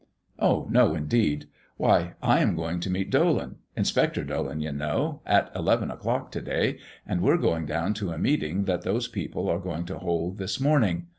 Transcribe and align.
"Oh 0.39 0.67
no, 0.71 0.95
indeed. 0.95 1.45
Why, 1.77 2.15
I'm 2.23 2.55
going 2.55 2.79
to 2.79 2.89
meet 2.89 3.11
Dolan 3.11 3.57
Inspector 3.77 4.23
Dolan, 4.23 4.59
you 4.59 4.71
know 4.71 5.21
at 5.27 5.51
eleven 5.55 5.91
o'clock 5.91 6.31
to 6.31 6.41
day, 6.41 6.79
and 7.05 7.21
we're 7.21 7.37
going 7.37 7.67
down 7.67 7.93
to 8.01 8.09
a 8.11 8.17
meeting 8.17 8.63
that 8.63 8.81
those 8.81 9.07
people 9.07 9.47
are 9.47 9.59
going 9.59 9.85
to 9.85 9.99
hold 9.99 10.39
this 10.39 10.59
morning. 10.59 11.05